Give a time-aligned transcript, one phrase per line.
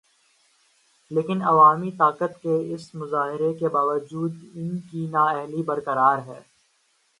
[1.11, 6.39] لیکن عوامی طاقت کے اس مظاہرے کے باوجود ان کی نااہلی برقرار ہے۔